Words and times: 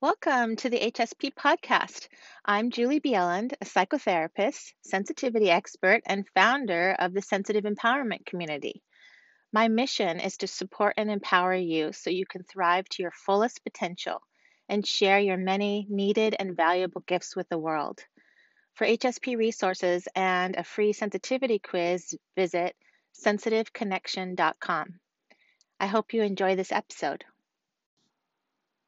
Welcome 0.00 0.54
to 0.58 0.70
the 0.70 0.78
HSP 0.78 1.34
podcast. 1.34 2.06
I'm 2.44 2.70
Julie 2.70 3.00
Bjelland, 3.00 3.54
a 3.60 3.64
psychotherapist, 3.64 4.72
sensitivity 4.82 5.50
expert, 5.50 6.02
and 6.06 6.24
founder 6.36 6.94
of 7.00 7.12
the 7.12 7.20
Sensitive 7.20 7.64
Empowerment 7.64 8.24
Community. 8.24 8.84
My 9.52 9.66
mission 9.66 10.20
is 10.20 10.36
to 10.36 10.46
support 10.46 10.94
and 10.98 11.10
empower 11.10 11.52
you 11.52 11.92
so 11.92 12.10
you 12.10 12.26
can 12.26 12.44
thrive 12.44 12.88
to 12.90 13.02
your 13.02 13.10
fullest 13.10 13.64
potential 13.64 14.22
and 14.68 14.86
share 14.86 15.18
your 15.18 15.36
many 15.36 15.88
needed 15.90 16.36
and 16.38 16.56
valuable 16.56 17.02
gifts 17.04 17.34
with 17.34 17.48
the 17.48 17.58
world. 17.58 17.98
For 18.74 18.86
HSP 18.86 19.36
resources 19.36 20.06
and 20.14 20.54
a 20.54 20.62
free 20.62 20.92
sensitivity 20.92 21.58
quiz, 21.58 22.16
visit 22.36 22.76
sensitiveconnection.com. 23.20 25.00
I 25.80 25.86
hope 25.88 26.14
you 26.14 26.22
enjoy 26.22 26.54
this 26.54 26.70
episode. 26.70 27.24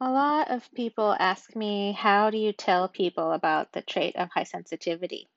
A 0.00 0.08
lot 0.08 0.52
of 0.52 0.72
people 0.74 1.16
ask 1.18 1.56
me, 1.56 1.90
how 1.90 2.30
do 2.30 2.38
you 2.38 2.52
tell 2.52 2.88
people 2.88 3.32
about 3.32 3.72
the 3.72 3.82
trait 3.82 4.14
of 4.14 4.30
high 4.30 4.44
sensitivity? 4.44 5.28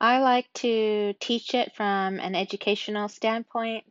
I 0.00 0.20
like 0.20 0.52
to 0.54 1.14
teach 1.18 1.54
it 1.54 1.74
from 1.74 2.20
an 2.20 2.36
educational 2.36 3.08
standpoint 3.08 3.84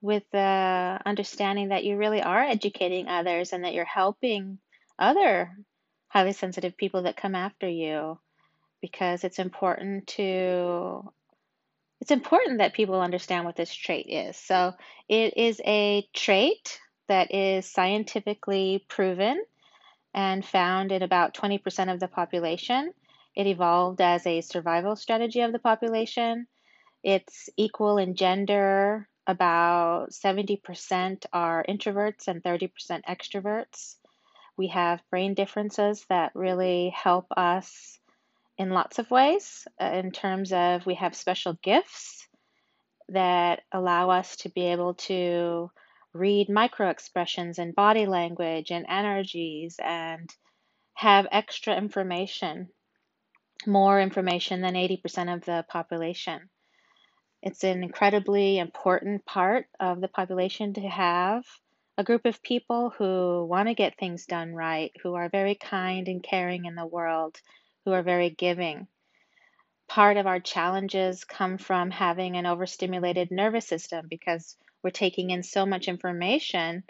with 0.00 0.24
the 0.32 1.00
understanding 1.06 1.68
that 1.68 1.84
you 1.84 1.96
really 1.96 2.20
are 2.20 2.42
educating 2.42 3.06
others 3.06 3.52
and 3.52 3.64
that 3.64 3.74
you're 3.74 3.84
helping 3.84 4.58
other 4.98 5.56
highly 6.08 6.32
sensitive 6.32 6.76
people 6.76 7.02
that 7.02 7.16
come 7.16 7.36
after 7.36 7.68
you 7.68 8.18
because 8.80 9.22
it's 9.22 9.38
important 9.38 10.08
to 10.08 11.12
it's 12.00 12.10
important 12.10 12.58
that 12.58 12.74
people 12.74 13.00
understand 13.00 13.44
what 13.44 13.56
this 13.56 13.72
trait 13.72 14.06
is. 14.08 14.36
So 14.36 14.74
it 15.08 15.36
is 15.36 15.60
a 15.64 16.06
trait 16.12 16.80
that 17.08 17.32
is 17.34 17.66
scientifically 17.66 18.84
proven 18.88 19.42
and 20.14 20.44
found 20.44 20.92
in 20.92 21.02
about 21.02 21.34
20% 21.34 21.92
of 21.92 22.00
the 22.00 22.08
population. 22.08 22.92
It 23.34 23.46
evolved 23.46 24.00
as 24.00 24.26
a 24.26 24.40
survival 24.40 24.94
strategy 24.94 25.40
of 25.40 25.52
the 25.52 25.58
population. 25.58 26.46
It's 27.02 27.48
equal 27.56 27.98
in 27.98 28.14
gender. 28.14 29.08
About 29.26 30.10
70% 30.10 31.26
are 31.32 31.64
introverts 31.68 32.28
and 32.28 32.42
30% 32.42 32.70
extroverts. 33.08 33.96
We 34.56 34.68
have 34.68 35.02
brain 35.10 35.34
differences 35.34 36.04
that 36.08 36.30
really 36.34 36.90
help 36.94 37.26
us 37.36 37.98
in 38.56 38.70
lots 38.70 39.00
of 39.00 39.10
ways, 39.10 39.66
uh, 39.80 39.90
in 39.94 40.12
terms 40.12 40.52
of 40.52 40.86
we 40.86 40.94
have 40.94 41.16
special 41.16 41.58
gifts 41.60 42.28
that 43.08 43.62
allow 43.72 44.10
us 44.10 44.36
to 44.36 44.48
be 44.48 44.66
able 44.66 44.94
to 44.94 45.70
read 46.14 46.48
micro 46.48 46.88
expressions 46.88 47.58
and 47.58 47.74
body 47.74 48.06
language 48.06 48.70
and 48.70 48.86
energies 48.88 49.76
and 49.82 50.32
have 50.94 51.26
extra 51.32 51.76
information, 51.76 52.68
more 53.66 54.00
information 54.00 54.60
than 54.60 54.74
80% 54.74 55.34
of 55.34 55.44
the 55.44 55.64
population. 55.68 56.48
It's 57.42 57.64
an 57.64 57.82
incredibly 57.82 58.58
important 58.58 59.26
part 59.26 59.66
of 59.80 60.00
the 60.00 60.08
population 60.08 60.72
to 60.74 60.80
have 60.82 61.44
a 61.98 62.04
group 62.04 62.24
of 62.24 62.42
people 62.42 62.90
who 62.90 63.44
want 63.44 63.68
to 63.68 63.74
get 63.74 63.98
things 63.98 64.24
done 64.26 64.54
right, 64.54 64.92
who 65.02 65.14
are 65.14 65.28
very 65.28 65.54
kind 65.54 66.08
and 66.08 66.22
caring 66.22 66.64
in 66.64 66.74
the 66.74 66.86
world, 66.86 67.40
who 67.84 67.92
are 67.92 68.02
very 68.02 68.30
giving. 68.30 68.86
Part 69.88 70.16
of 70.16 70.26
our 70.26 70.40
challenges 70.40 71.24
come 71.24 71.58
from 71.58 71.90
having 71.90 72.36
an 72.36 72.46
overstimulated 72.46 73.30
nervous 73.30 73.66
system 73.66 74.06
because 74.08 74.56
we're 74.84 74.90
taking 74.90 75.30
in 75.30 75.42
so 75.42 75.64
much 75.64 75.88
information 75.88 76.84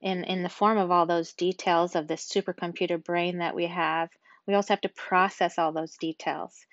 in, 0.00 0.22
in 0.24 0.44
the 0.44 0.48
form 0.48 0.78
of 0.78 0.92
all 0.92 1.06
those 1.06 1.32
details 1.32 1.96
of 1.96 2.06
this 2.06 2.26
supercomputer 2.26 3.02
brain 3.02 3.38
that 3.38 3.56
we 3.56 3.66
have. 3.66 4.08
We 4.46 4.54
also 4.54 4.74
have 4.74 4.82
to 4.82 4.88
process 4.88 5.58
all 5.58 5.72
those 5.72 5.96
details. 5.96 6.64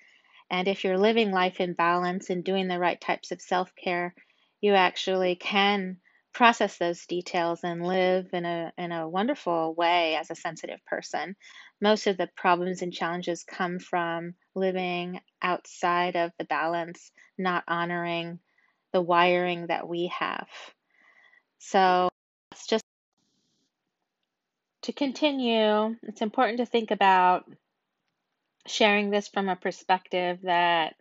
And 0.50 0.68
if 0.68 0.84
you're 0.84 0.98
living 0.98 1.32
life 1.32 1.60
in 1.60 1.72
balance 1.72 2.30
and 2.30 2.44
doing 2.44 2.68
the 2.68 2.78
right 2.78 3.00
types 3.00 3.32
of 3.32 3.42
self 3.42 3.74
care, 3.74 4.14
you 4.60 4.74
actually 4.74 5.34
can 5.34 5.96
process 6.32 6.78
those 6.78 7.06
details 7.06 7.60
and 7.64 7.84
live 7.84 8.28
in 8.32 8.44
a 8.44 8.72
in 8.76 8.92
a 8.92 9.08
wonderful 9.08 9.74
way 9.74 10.16
as 10.16 10.30
a 10.30 10.34
sensitive 10.34 10.84
person. 10.86 11.34
Most 11.80 12.06
of 12.06 12.16
the 12.16 12.28
problems 12.36 12.82
and 12.82 12.92
challenges 12.92 13.44
come 13.44 13.78
from 13.78 14.34
living 14.54 15.20
outside 15.42 16.16
of 16.16 16.32
the 16.38 16.44
balance, 16.44 17.10
not 17.38 17.64
honoring 17.66 18.38
the 18.94 19.02
wiring 19.02 19.66
that 19.66 19.88
we 19.88 20.06
have. 20.16 20.48
So 21.58 22.08
it's 22.52 22.68
just 22.68 22.84
to 24.82 24.92
continue, 24.92 25.96
it's 26.04 26.22
important 26.22 26.58
to 26.58 26.66
think 26.66 26.92
about 26.92 27.44
sharing 28.68 29.10
this 29.10 29.26
from 29.26 29.48
a 29.48 29.56
perspective 29.56 30.38
that 30.44 30.94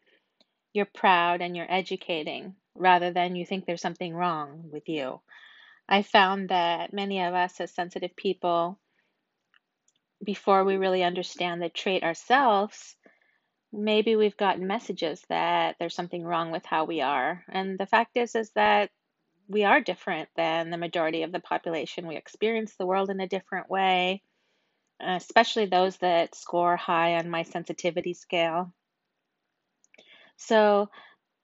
you're 0.73 0.87
proud 0.87 1.41
and 1.41 1.55
you're 1.55 1.71
educating 1.71 2.55
rather 2.73 3.11
than 3.11 3.35
you 3.35 3.45
think 3.45 3.67
there's 3.67 3.81
something 3.81 4.15
wrong 4.15 4.69
with 4.71 4.89
you. 4.89 5.21
I 5.87 6.01
found 6.01 6.49
that 6.49 6.93
many 6.93 7.21
of 7.21 7.35
us 7.35 7.61
as 7.61 7.69
sensitive 7.69 8.15
people, 8.15 8.79
before 10.23 10.63
we 10.63 10.77
really 10.77 11.03
understand 11.03 11.61
the 11.61 11.69
trait 11.69 12.01
ourselves, 12.01 12.95
maybe 13.73 14.15
we've 14.15 14.37
gotten 14.37 14.67
messages 14.67 15.21
that 15.29 15.75
there's 15.79 15.95
something 15.95 16.23
wrong 16.23 16.51
with 16.51 16.65
how 16.65 16.85
we 16.85 17.01
are. 17.01 17.43
And 17.49 17.77
the 17.77 17.87
fact 17.87 18.15
is 18.15 18.35
is 18.35 18.51
that 18.51 18.91
we 19.47 19.63
are 19.63 19.81
different 19.81 20.29
than 20.35 20.69
the 20.69 20.77
majority 20.77 21.23
of 21.23 21.31
the 21.31 21.39
population. 21.39 22.07
We 22.07 22.15
experience 22.15 22.75
the 22.75 22.85
world 22.85 23.09
in 23.09 23.19
a 23.19 23.27
different 23.27 23.69
way, 23.69 24.21
especially 25.01 25.65
those 25.65 25.97
that 25.97 26.35
score 26.35 26.77
high 26.77 27.15
on 27.15 27.29
my 27.29 27.43
sensitivity 27.43 28.13
scale. 28.13 28.71
So, 30.37 30.89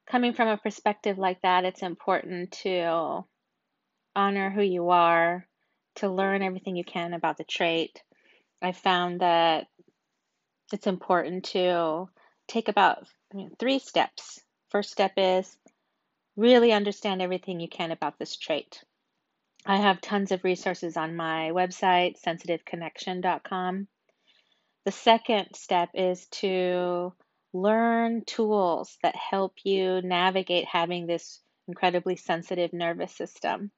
coming 0.09 0.34
from 0.34 0.47
a 0.47 0.57
perspective 0.57 1.18
like 1.18 1.41
that, 1.41 1.66
it's 1.66 1.84
important 1.84 2.51
to 2.63 3.25
honor 4.16 4.50
who 4.50 4.63
you 4.63 4.89
are, 4.89 5.47
to 5.95 6.09
learn 6.09 6.41
everything 6.41 6.75
you 6.75 6.84
can 6.84 7.13
about 7.13 7.38
the 7.38 7.44
trait. 7.44 8.01
I 8.62 8.72
found 8.72 9.22
that 9.22 9.68
it's 10.72 10.88
important 10.88 11.45
to 11.45 12.09
take 12.50 12.68
about 12.68 13.08
three 13.60 13.80
steps. 13.80 14.42
First 14.70 14.92
step 14.92 15.14
is 15.18 15.58
really 16.36 16.74
understand 16.74 17.22
everything 17.22 17.60
you 17.60 17.70
can 17.70 17.92
about 17.92 18.18
this 18.20 18.36
trait. 18.36 18.84
I 19.66 19.78
have 19.78 20.02
tons 20.02 20.32
of 20.32 20.44
resources 20.44 20.98
on 20.98 21.16
my 21.16 21.52
website, 21.52 22.16
sensitiveconnection.com. 22.26 23.88
The 24.86 24.92
second 24.92 25.54
step 25.56 25.90
is 25.94 26.28
to 26.28 27.14
learn 27.54 28.24
tools 28.26 28.98
that 29.04 29.16
help 29.16 29.54
you 29.64 30.02
navigate 30.02 30.66
having 30.66 31.06
this 31.06 31.42
incredibly 31.68 32.16
sensitive 32.16 32.74
nervous 32.74 33.16
system. 33.16 33.72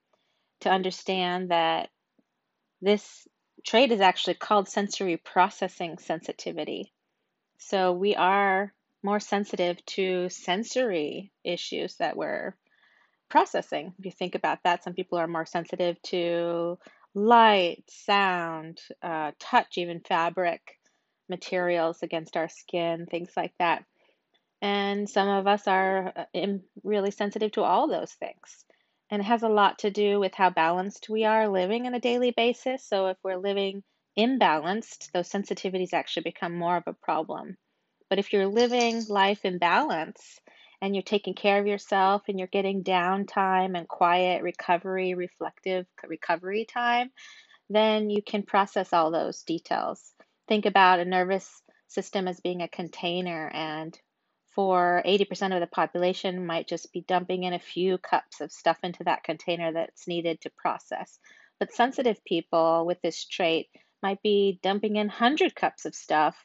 To 0.62 0.70
understand 0.70 1.50
that 1.50 1.90
this 2.82 3.28
trait 3.66 3.92
is 3.92 4.02
actually 4.02 4.36
called 4.36 4.70
sensory 4.70 5.18
processing 5.18 5.98
sensitivity. 5.98 6.94
So 7.64 7.94
we 7.94 8.16
are 8.16 8.74
more 9.04 9.20
sensitive 9.20 9.84
to 9.86 10.30
sensory 10.30 11.32
issues 11.44 11.96
that 11.98 12.18
we're 12.18 12.56
processing. 13.30 13.94
If 14.00 14.06
you 14.06 14.12
think 14.12 14.34
about 14.34 14.60
that, 14.64 14.84
some 14.84 14.94
people 14.94 15.20
are 15.20 15.28
more 15.28 15.46
sensitive 15.46 16.02
to 16.04 16.80
light, 17.14 17.84
sound, 17.88 18.82
uh, 19.04 19.32
touch, 19.40 19.78
even 19.78 20.02
fabric 20.02 20.62
materials 21.30 22.02
against 22.02 22.36
our 22.36 22.50
skin, 22.50 23.06
things 23.06 23.32
like 23.38 23.54
that. 23.60 23.86
And 24.62 25.08
some 25.08 25.28
of 25.28 25.46
us 25.46 25.68
are 25.68 26.14
uh, 26.34 26.48
really 26.84 27.12
sensitive 27.12 27.52
to 27.54 27.62
all 27.62 27.88
those 27.88 28.12
things. 28.14 28.66
And 29.12 29.22
it 29.22 29.26
has 29.26 29.44
a 29.44 29.50
lot 29.50 29.80
to 29.80 29.92
do 29.92 30.20
with 30.20 30.34
how 30.34 30.50
balanced 30.50 31.10
we 31.10 31.26
are 31.26 31.48
living 31.48 31.86
on 31.86 31.94
a 31.94 32.00
daily 32.00 32.32
basis. 32.32 32.84
So 32.88 33.08
if 33.08 33.18
we're 33.24 33.38
living 33.38 33.84
imbalanced, 34.18 35.12
those 35.12 35.30
sensitivities 35.30 35.94
actually 35.94 36.24
become 36.24 36.56
more 36.56 36.78
of 36.78 36.84
a 36.88 36.94
problem. 36.94 37.58
But 38.10 38.20
if 38.20 38.34
you're 38.34 38.48
living 38.48 39.06
life 39.08 39.46
in 39.46 39.58
balance 39.58 40.40
and 40.82 40.96
you're 40.96 41.04
taking 41.04 41.34
care 41.34 41.60
of 41.60 41.68
yourself 41.68 42.24
and 42.28 42.38
you're 42.38 42.48
getting 42.48 42.84
downtime 42.84 43.78
and 43.78 43.88
quiet 43.88 44.44
recovery, 44.44 45.14
reflective 45.14 45.86
recovery 46.06 46.66
time, 46.66 47.12
then 47.70 48.10
you 48.10 48.22
can 48.22 48.44
process 48.44 48.92
all 48.92 49.12
those 49.12 49.44
details. 49.44 50.14
Think 50.48 50.66
about 50.66 51.00
a 51.00 51.06
nervous 51.06 51.62
system 51.88 52.28
as 52.28 52.42
being 52.42 52.62
a 52.62 52.68
container 52.68 53.50
and 53.54 53.98
for 54.54 55.02
80% 55.06 55.54
of 55.54 55.62
the 55.62 55.68
population 55.68 56.46
might 56.46 56.68
just 56.68 56.92
be 56.92 57.06
dumping 57.08 57.44
in 57.44 57.54
a 57.54 57.60
few 57.60 57.98
cups 57.98 58.42
of 58.42 58.52
stuff 58.52 58.78
into 58.84 59.06
that 59.06 59.24
container 59.24 59.72
that's 59.72 60.08
needed 60.08 60.42
to 60.42 60.52
process. 60.58 61.20
But 61.60 61.74
sensitive 61.74 62.22
people 62.26 62.86
with 62.86 63.02
this 63.02 63.24
trait 63.24 63.68
might 64.02 64.22
be 64.22 64.60
dumping 64.62 64.96
in 64.96 65.08
100 65.08 65.56
cups 65.56 65.86
of 65.86 65.96
stuff 65.96 66.36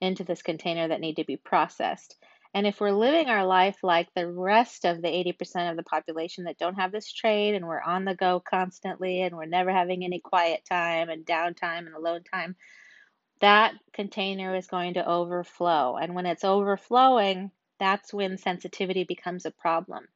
into 0.00 0.24
this 0.24 0.42
container 0.42 0.88
that 0.88 1.00
need 1.00 1.16
to 1.16 1.24
be 1.24 1.36
processed. 1.36 2.16
And 2.54 2.68
if 2.68 2.80
we're 2.80 2.92
living 2.92 3.28
our 3.28 3.44
life 3.44 3.78
like 3.82 4.08
the 4.14 4.30
rest 4.30 4.84
of 4.84 5.02
the 5.02 5.08
80% 5.08 5.70
of 5.70 5.76
the 5.76 5.82
population 5.82 6.44
that 6.44 6.58
don't 6.58 6.76
have 6.76 6.92
this 6.92 7.12
trade 7.12 7.54
and 7.54 7.66
we're 7.66 7.80
on 7.80 8.04
the 8.04 8.14
go 8.14 8.40
constantly 8.40 9.22
and 9.22 9.36
we're 9.36 9.44
never 9.44 9.72
having 9.72 10.04
any 10.04 10.20
quiet 10.20 10.62
time 10.68 11.08
and 11.08 11.26
downtime 11.26 11.86
and 11.86 11.94
alone 11.96 12.22
time, 12.32 12.54
that 13.40 13.74
container 13.92 14.54
is 14.54 14.68
going 14.68 14.94
to 14.94 15.08
overflow. 15.08 15.96
And 15.96 16.14
when 16.14 16.26
it's 16.26 16.44
overflowing, 16.44 17.50
that's 17.80 18.14
when 18.14 18.38
sensitivity 18.38 19.02
becomes 19.02 19.46
a 19.46 19.50
problem. 19.50 20.06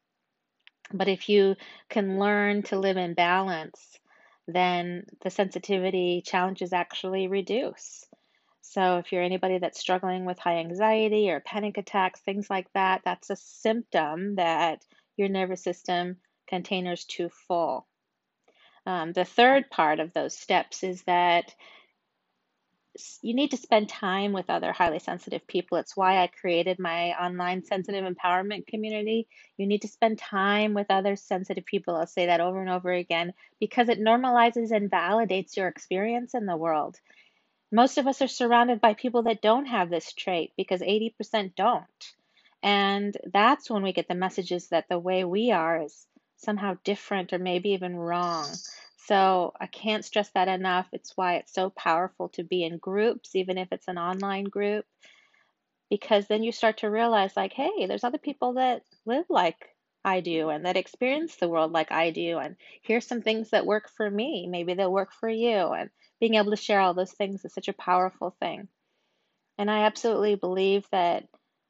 But 0.92 1.08
if 1.08 1.28
you 1.28 1.56
can 1.88 2.20
learn 2.20 2.62
to 2.64 2.78
live 2.78 2.96
in 2.96 3.14
balance, 3.14 3.98
then 4.48 5.04
the 5.22 5.30
sensitivity 5.30 6.22
challenges 6.24 6.72
actually 6.72 7.28
reduce. 7.28 8.04
So, 8.62 8.98
if 8.98 9.12
you're 9.12 9.22
anybody 9.22 9.58
that's 9.58 9.78
struggling 9.78 10.24
with 10.24 10.38
high 10.38 10.58
anxiety 10.58 11.30
or 11.30 11.40
panic 11.40 11.78
attacks, 11.78 12.20
things 12.20 12.50
like 12.50 12.72
that, 12.72 13.02
that's 13.04 13.30
a 13.30 13.36
symptom 13.36 14.36
that 14.36 14.84
your 15.16 15.28
nervous 15.28 15.62
system 15.62 16.16
container's 16.48 17.04
too 17.04 17.28
full. 17.46 17.86
Um, 18.86 19.12
the 19.12 19.24
third 19.24 19.70
part 19.70 20.00
of 20.00 20.12
those 20.14 20.36
steps 20.36 20.82
is 20.82 21.02
that 21.02 21.54
you 23.22 23.34
need 23.34 23.50
to 23.52 23.56
spend 23.56 23.88
time 23.88 24.32
with 24.32 24.50
other 24.50 24.72
highly 24.72 24.98
sensitive 24.98 25.46
people. 25.46 25.78
It's 25.78 25.96
why 25.96 26.22
I 26.22 26.26
created 26.26 26.78
my 26.78 27.12
online 27.12 27.64
sensitive 27.64 28.04
empowerment 28.04 28.66
community. 28.66 29.28
You 29.56 29.66
need 29.66 29.82
to 29.82 29.88
spend 29.88 30.18
time 30.18 30.74
with 30.74 30.90
other 30.90 31.16
sensitive 31.16 31.64
people. 31.64 31.96
I'll 31.96 32.06
say 32.06 32.26
that 32.26 32.40
over 32.40 32.60
and 32.60 32.70
over 32.70 32.92
again 32.92 33.34
because 33.60 33.88
it 33.88 34.00
normalizes 34.00 34.70
and 34.70 34.90
validates 34.90 35.56
your 35.56 35.68
experience 35.68 36.34
in 36.34 36.46
the 36.46 36.56
world. 36.56 36.98
Most 37.70 37.98
of 37.98 38.06
us 38.06 38.22
are 38.22 38.28
surrounded 38.28 38.80
by 38.80 38.94
people 38.94 39.24
that 39.24 39.42
don't 39.42 39.66
have 39.66 39.90
this 39.90 40.12
trait 40.12 40.52
because 40.56 40.80
80% 40.80 41.54
don't. 41.54 42.14
And 42.62 43.16
that's 43.32 43.70
when 43.70 43.82
we 43.82 43.92
get 43.92 44.08
the 44.08 44.14
messages 44.14 44.68
that 44.68 44.88
the 44.88 44.98
way 44.98 45.24
we 45.24 45.52
are 45.52 45.82
is 45.82 46.06
somehow 46.36 46.76
different 46.84 47.32
or 47.32 47.38
maybe 47.38 47.70
even 47.70 47.96
wrong. 47.96 48.46
So 49.08 49.54
I 49.58 49.66
can't 49.66 50.04
stress 50.04 50.28
that 50.34 50.48
enough. 50.48 50.86
It's 50.92 51.16
why 51.16 51.36
it's 51.36 51.54
so 51.54 51.70
powerful 51.70 52.28
to 52.30 52.44
be 52.44 52.62
in 52.62 52.76
groups, 52.76 53.34
even 53.34 53.56
if 53.56 53.68
it's 53.72 53.88
an 53.88 53.96
online 53.96 54.44
group, 54.44 54.84
because 55.88 56.26
then 56.26 56.42
you 56.42 56.52
start 56.52 56.78
to 56.78 56.90
realize, 56.90 57.34
like, 57.34 57.54
hey, 57.54 57.86
there's 57.86 58.04
other 58.04 58.18
people 58.18 58.54
that 58.54 58.82
live 59.06 59.24
like 59.30 59.56
I 60.04 60.20
do 60.20 60.50
and 60.50 60.66
that 60.66 60.76
experience 60.76 61.36
the 61.36 61.48
world 61.48 61.72
like 61.72 61.90
I 61.90 62.10
do. 62.10 62.36
And 62.36 62.56
here's 62.82 63.06
some 63.06 63.22
things 63.22 63.48
that 63.50 63.64
work 63.64 63.88
for 63.96 64.10
me. 64.10 64.46
Maybe 64.46 64.74
they'll 64.74 64.92
work 64.92 65.14
for 65.14 65.28
you. 65.28 65.56
And 65.56 65.88
being 66.20 66.34
able 66.34 66.50
to 66.50 66.56
share 66.56 66.80
all 66.80 66.92
those 66.92 67.12
things 67.12 67.46
is 67.46 67.54
such 67.54 67.68
a 67.68 67.72
powerful 67.72 68.36
thing. 68.38 68.68
And 69.56 69.70
I 69.70 69.84
absolutely 69.84 70.34
believe 70.34 70.86
that 70.92 71.26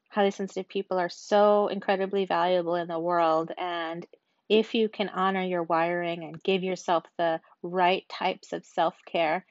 highly 0.09 0.31
sensitive 0.31 0.67
people 0.67 0.97
are 0.97 1.09
so 1.09 1.69
incredibly 1.69 2.25
valuable 2.25 2.75
in 2.75 2.89
the 2.89 2.99
world. 2.99 3.53
And 3.57 4.05
if 4.49 4.73
you 4.73 4.89
can 4.89 5.09
honor 5.09 5.43
your 5.43 5.63
wiring 5.63 6.23
and 6.23 6.41
give 6.43 6.63
yourself 6.63 7.03
the 7.17 7.39
right 7.61 8.03
types 8.09 8.51
of 8.51 8.65
self 8.65 8.95
care, 9.05 9.45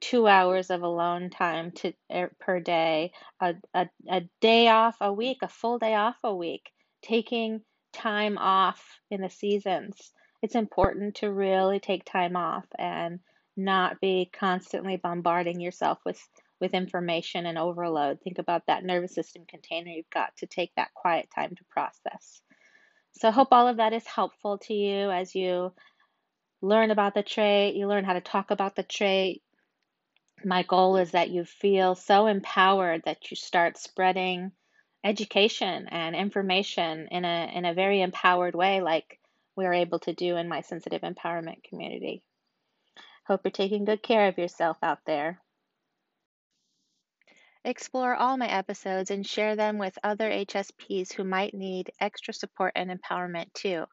two 0.00 0.28
hours 0.28 0.70
of 0.70 0.82
alone 0.82 1.30
time 1.30 1.72
to, 1.72 1.92
er, 2.12 2.30
per 2.38 2.60
day, 2.60 3.12
a, 3.40 3.54
a, 3.74 3.88
a 4.08 4.22
day 4.40 4.68
off 4.68 4.96
a 5.00 5.12
week, 5.12 5.38
a 5.42 5.48
full 5.48 5.78
day 5.78 5.94
off 5.94 6.16
a 6.22 6.34
week, 6.34 6.70
taking 7.02 7.60
time 7.92 8.38
off 8.38 9.00
in 9.10 9.20
the 9.20 9.30
seasons. 9.30 10.12
It's 10.42 10.54
important 10.54 11.16
to 11.16 11.32
really 11.32 11.80
take 11.80 12.04
time 12.04 12.36
off 12.36 12.66
and 12.78 13.20
not 13.56 14.00
be 14.00 14.30
constantly 14.32 14.96
bombarding 14.96 15.60
yourself 15.60 15.98
with, 16.04 16.20
with 16.60 16.74
information 16.74 17.46
and 17.46 17.58
overload. 17.58 18.20
Think 18.20 18.38
about 18.38 18.66
that 18.66 18.84
nervous 18.84 19.14
system 19.14 19.44
container 19.48 19.90
you've 19.90 20.10
got 20.10 20.36
to 20.36 20.46
take 20.46 20.72
that 20.76 20.92
quiet 20.94 21.28
time 21.34 21.56
to 21.56 21.64
process. 21.70 22.42
So 23.18 23.28
I 23.28 23.30
hope 23.30 23.48
all 23.50 23.66
of 23.66 23.78
that 23.78 23.94
is 23.94 24.06
helpful 24.06 24.58
to 24.58 24.74
you 24.74 25.10
as 25.10 25.34
you 25.34 25.72
learn 26.60 26.90
about 26.90 27.14
the 27.14 27.22
trait, 27.22 27.74
you 27.74 27.88
learn 27.88 28.04
how 28.04 28.12
to 28.12 28.20
talk 28.20 28.50
about 28.50 28.76
the 28.76 28.82
trait. 28.82 29.42
My 30.44 30.62
goal 30.62 30.96
is 30.96 31.12
that 31.12 31.30
you 31.30 31.44
feel 31.44 31.94
so 31.94 32.26
empowered 32.26 33.02
that 33.04 33.30
you 33.30 33.36
start 33.36 33.78
spreading 33.78 34.52
education 35.02 35.88
and 35.88 36.14
information 36.14 37.08
in 37.10 37.24
a 37.24 37.50
in 37.54 37.64
a 37.64 37.74
very 37.74 38.02
empowered 38.02 38.54
way 38.54 38.82
like 38.82 39.18
we're 39.54 39.72
able 39.72 40.00
to 40.00 40.12
do 40.12 40.36
in 40.36 40.48
my 40.48 40.60
sensitive 40.60 41.00
empowerment 41.00 41.62
community. 41.64 42.22
Hope 43.26 43.40
you're 43.44 43.50
taking 43.50 43.86
good 43.86 44.02
care 44.02 44.28
of 44.28 44.36
yourself 44.36 44.76
out 44.82 44.98
there. 45.06 45.40
Explore 47.66 48.14
all 48.14 48.36
my 48.36 48.46
episodes 48.46 49.10
and 49.10 49.26
share 49.26 49.56
them 49.56 49.76
with 49.76 49.98
other 50.04 50.30
HSPs 50.30 51.12
who 51.12 51.24
might 51.24 51.52
need 51.52 51.90
extra 51.98 52.32
support 52.32 52.70
and 52.76 52.92
empowerment 52.92 53.52
too. 53.54 53.86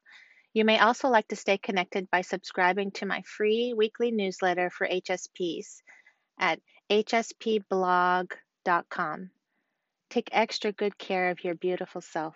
You 0.54 0.64
may 0.64 0.78
also 0.78 1.08
like 1.10 1.28
to 1.30 1.36
stay 1.36 1.58
connected 1.58 2.08
by 2.12 2.22
subscribing 2.22 2.92
to 2.92 3.08
my 3.08 3.24
free 3.24 3.74
weekly 3.75 4.12
newsletter 4.12 4.70
for 4.70 4.88
HSPs 4.88 5.81
at 6.40 6.60
hspblog.com. 6.92 8.30
Take 10.12 10.30
extra 10.31 10.72
good 10.72 10.96
care 11.00 11.31
of 11.31 11.44
your 11.44 11.56
beautiful 11.56 12.02
self. 12.02 12.36